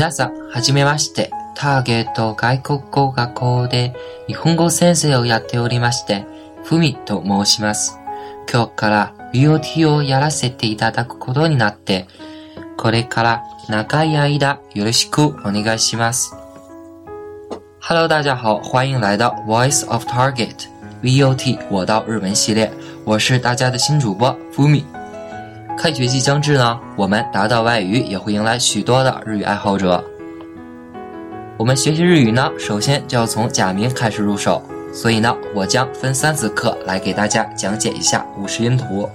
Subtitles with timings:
[0.00, 1.30] 皆さん、はじめまして。
[1.54, 3.94] ターゲット外国語学校で
[4.28, 6.24] 日本語先生をやっておりまして、
[6.64, 7.98] ふみと申します。
[8.50, 12.06] 今日から BOT をやらせていただくことになって、
[12.78, 16.34] これから長い間よろしくお願いします。
[17.82, 20.66] Hello，大家好，欢迎来到 Voice of Target
[21.02, 22.70] VOT 我到日本系列，
[23.04, 24.82] 我是大家的新主播 Fumi。
[25.80, 30.04] 开学即将至呢，我们达到外语也会迎来许多的日语爱好者。
[31.56, 34.62] 我们学习日语呢，首先就要从假名开始入手，
[34.92, 39.08] 所以呢，我将分三次课来给大家讲解一下五十音图。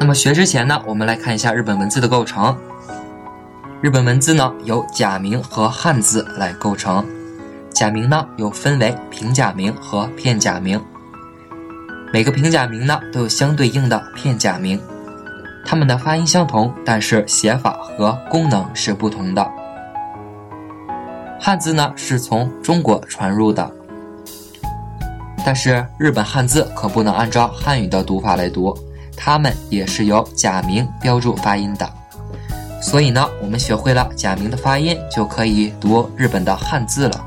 [0.00, 2.56] 那么学之前呢，我们来看一下日本文字的构成。
[3.82, 7.06] 日本文字呢由假名和汉字来构成，
[7.74, 10.82] 假名呢又分为平假名和片假名，
[12.12, 14.78] 每个平假名呢都有相对应的片假名。
[15.64, 19.50] 它们的发音相同，但是写法和功能是不同的。
[21.40, 23.72] 汉字呢是从中国传入的，
[25.42, 28.76] 但是日本汉字可不能按照汉语的读法来读，
[29.16, 31.90] 它们也是由假名标注发音的。
[32.82, 37.24] 所以呢，我们学会了假名的发音，就可以读日本的汉字了。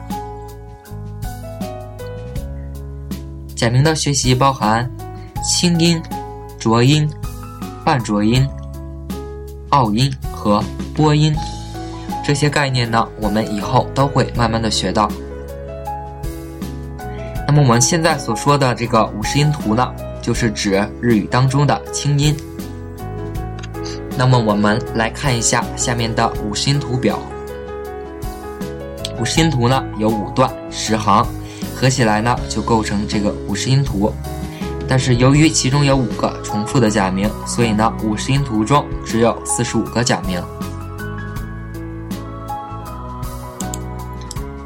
[3.56, 4.90] 假名的学习包含
[5.44, 6.02] 清音、
[6.60, 7.10] 浊音。
[7.86, 8.44] 半浊音、
[9.70, 10.60] 拗音和
[10.96, 11.32] 波音
[12.26, 15.08] 这些概念呢，我们以后都会慢慢的学到。
[17.48, 22.36] 那么我们现在所说的这个五十音图呢，就是指日语当中的清音。
[24.18, 27.20] 那么我们来看一下下面的五十音图表。
[29.20, 31.24] 五十音图呢有五段十行，
[31.76, 34.12] 合起来呢就构成这个五十音图。
[34.88, 40.42] 但是由于其中有五个重复的假名，所以呢，五十音图中只有四十五个假名。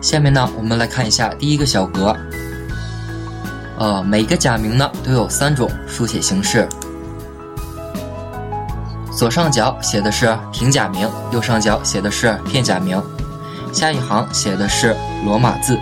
[0.02, 2.16] 下面呢，我们来看一下第一个小格。
[3.78, 6.68] 呃，每个假名呢都有三种书写形式。
[9.16, 13.02] 左上角写的是平假名，右上角写的是片假名，
[13.72, 14.96] 下一行写的是
[15.26, 15.80] 罗马字，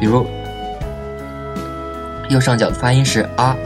[0.00, 0.26] 比如。
[2.28, 3.56] 右上角的发音是啊，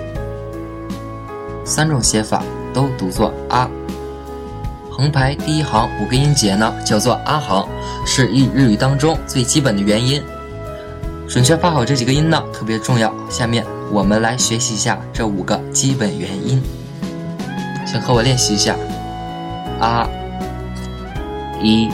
[1.66, 3.68] 三种写法都读作啊。
[4.90, 7.68] 横排第一行五个音节呢，叫做啊行，
[8.06, 10.22] 是日日语当中最基本的元音。
[11.28, 13.12] 准确发好这几个音呢，特别重要。
[13.28, 13.62] 下面
[13.92, 16.62] 我们来学习一下这五个基本元音，
[17.86, 18.74] 请和我练习一下
[19.78, 20.08] 啊、
[21.60, 21.90] 一、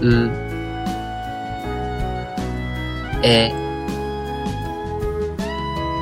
[0.00, 0.30] 嗯、
[3.22, 3.52] a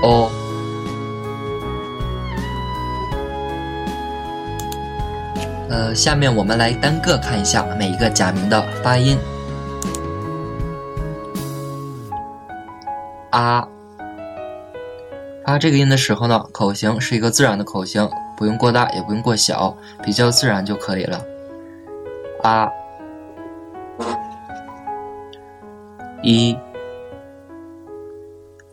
[0.03, 0.31] o，
[5.69, 9.19] 呃，下面我们来单个看一下每一个假名的发音。
[13.31, 13.69] 啊，
[15.45, 21.21] 发这个音的时候呢，口型是一个自然的口型，不用过大，也不用过小，比较自然就可以了。
[22.43, 22.69] 啊，
[26.23, 26.57] 一。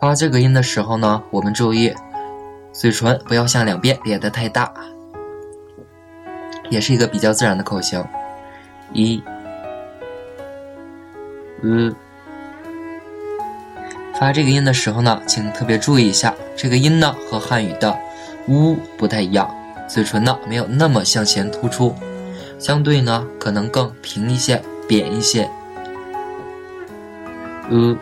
[0.07, 1.93] 发这个音的时候呢，我们注意
[2.71, 4.71] 嘴唇不要向两边咧得太大，
[6.69, 8.01] 也是一个比较自然的口型。
[8.93, 9.21] 一，
[11.61, 11.93] 嗯，
[14.17, 17.93] 发这个音的时候呢，请特别注意一下，这个音呢和汉语的
[18.47, 19.53] “呜”不太一样，
[19.89, 21.93] 嘴唇呢没有那么向前突出，
[22.57, 25.49] 相对呢可能更平一些、扁一些。
[27.69, 27.97] 嗯。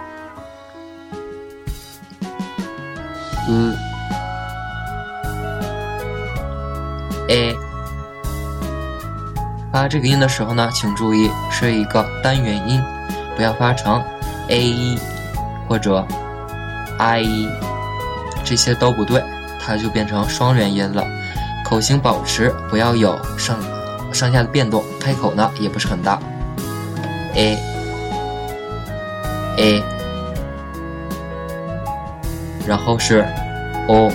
[3.48, 3.76] 嗯
[7.30, 7.56] ，a
[9.72, 12.82] 发这个音的时候呢，请注意是一个单元音，
[13.36, 14.04] 不要发成
[14.48, 14.98] a
[15.68, 16.06] 或者
[16.98, 17.26] i，
[18.44, 19.24] 这些都不对，
[19.60, 21.06] 它就变成双元音了。
[21.64, 23.58] 口型保持，不要有上
[24.14, 26.20] 上下的变动，开口呢也不是很大。
[27.36, 27.58] a
[29.58, 29.95] a。
[32.68, 33.26] 然后是
[33.88, 34.12] o，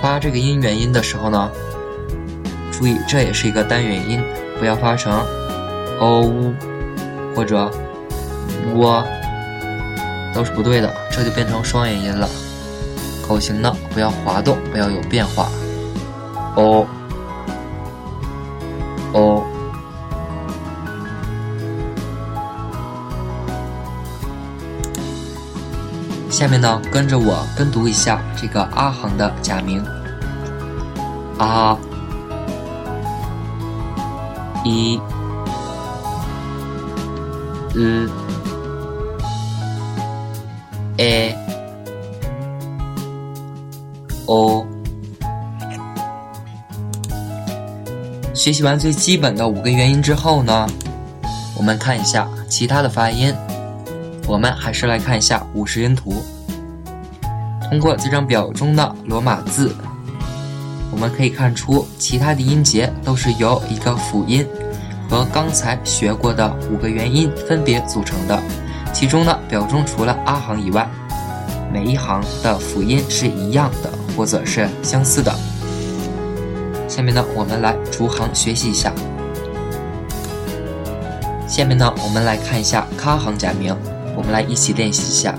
[0.00, 1.50] 发这个音元音的时候呢，
[2.70, 4.22] 注意这也是一个单元音，
[4.58, 5.12] 不要发成
[6.00, 6.52] o
[7.34, 7.70] 或者
[8.74, 9.04] w，
[10.34, 12.28] 都是不对的，这就变成双元音了。
[13.26, 15.48] 口型呢不要滑动，不要有变化。
[16.56, 17.01] o o。
[26.41, 29.83] 下面呢，跟着我跟读一下这个阿行的假名。
[31.37, 31.77] 啊、
[34.63, 34.99] 一、
[37.75, 38.09] う、
[40.97, 41.35] え、
[44.25, 44.65] お。
[48.33, 50.67] 学习完最基本的五个元音之后呢，
[51.57, 53.33] 我们看一下其他的发音。
[54.26, 56.22] 我们还是来看一下五十音图。
[57.68, 59.74] 通过这张表中的罗马字，
[60.90, 64.46] 我们可以看出其他的音节都是由一个辅音
[65.08, 68.38] 和刚才学过的五个元音分别组成的。
[68.92, 70.86] 其中呢，表中除了阿行以外，
[71.72, 75.34] 每一行的辅音是一样的，或者是相似的。
[76.88, 78.92] 下面呢，我们来逐行学习一下。
[81.48, 83.74] 下面呢，我们来看一下卡行假名。
[84.22, 85.34] 我们来一起练习一下，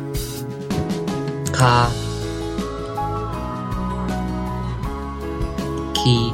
[1.54, 1.90] 卡、
[5.94, 6.34] ki、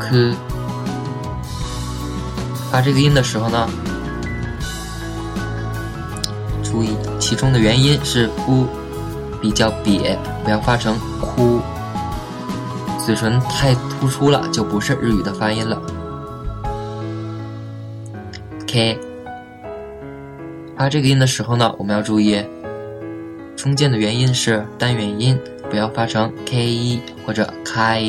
[0.00, 0.34] k。
[2.72, 3.68] 发这个音的时候呢，
[6.64, 8.66] 注意其中的元音是 u，
[9.40, 11.60] 比较瘪，不要发成哭。
[13.06, 15.80] 嘴唇太突出了，就不是日语的发音了。
[18.66, 18.98] k。
[20.76, 22.42] 发这个音的时候呢，我们要注意，
[23.54, 25.38] 中间的元音是单元音，
[25.70, 28.02] 不要发成 k 一或者开，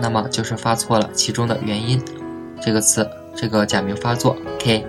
[0.00, 2.00] 那么就是发错了其中的元音。
[2.62, 3.06] 这个词，
[3.36, 4.86] 这个假名发作 k。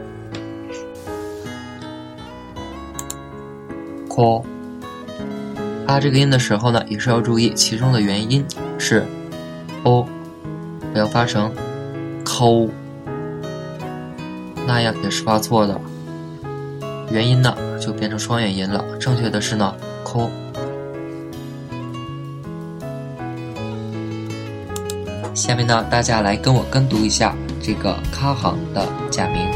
[4.08, 4.46] ko，
[5.86, 8.46] 发这个音的时候呢，也是要注意其中的元音
[8.78, 9.04] 是
[9.84, 10.08] o，
[10.94, 11.52] 不要发成
[12.24, 12.70] ko。
[14.68, 15.80] 那样也是发错的，
[17.12, 18.84] 元音呢就变成双元音了。
[19.00, 20.30] 正确的是呢，k。
[25.34, 29.52] 下面呢，大家来跟我跟读一下这个卡行的假名：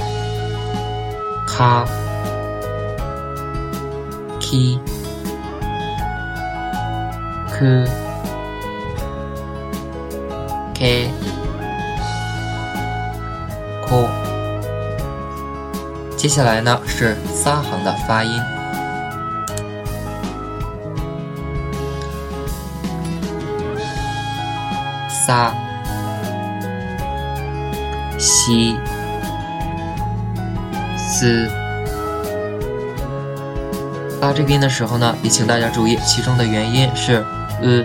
[1.48, 1.84] 卡、
[4.40, 4.78] ki、
[7.50, 7.88] ku、
[10.76, 11.08] ke、
[16.20, 18.42] 接下来呢是撒行的发音，
[25.10, 25.54] 撒、
[28.18, 28.76] 西、
[30.98, 31.50] 斯。
[34.20, 37.26] 发这个音的时候呢，也请大家注意，其中的元音是
[37.62, 37.82] 呃，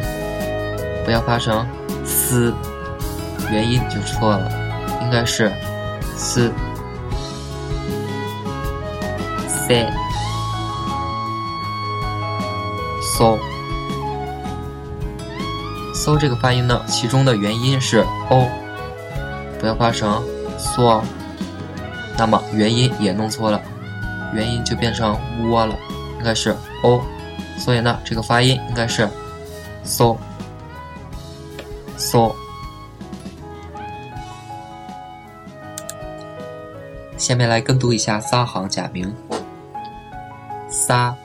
[1.04, 1.64] 不要发成
[2.04, 2.52] 斯，
[3.52, 4.50] 元音就错了，
[5.02, 5.52] 应该是
[6.16, 6.52] 斯。
[9.66, 9.90] 塞、
[13.16, 13.38] so、
[15.94, 18.46] so 这个发音呢，其中的元音是 o，
[19.58, 20.22] 不要发成
[20.58, 21.02] so，
[22.18, 23.58] 那么元音也弄错了，
[24.34, 25.18] 元音就变成
[25.48, 25.74] 窝了，
[26.18, 27.00] 应该是 o，
[27.58, 29.08] 所以呢，这个发音应该是
[29.82, 30.16] so、
[31.96, 32.34] so。
[37.16, 39.10] 下面来跟读一下三行假名。
[40.83, 41.15] 撒、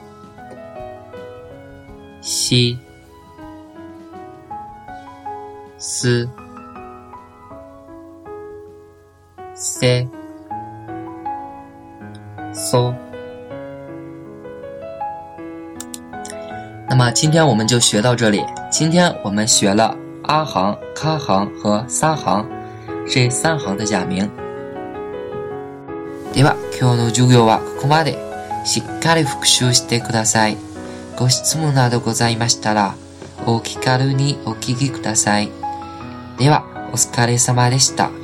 [2.21, 2.77] 西、
[5.77, 6.29] 斯、
[9.53, 10.07] 塞、
[12.53, 12.93] 嗦。
[16.87, 18.45] 那么今天我们就学到这里。
[18.71, 22.47] 今天我们学了阿行、卡行和撒行
[23.07, 24.29] 这三行的假名。
[26.33, 28.28] では今日の授業はここまで。
[28.64, 30.56] しっかり復習してください。
[31.16, 32.94] ご質問などございましたら、
[33.46, 35.50] お気軽にお聞きください。
[36.38, 38.19] では、お疲れ様でした。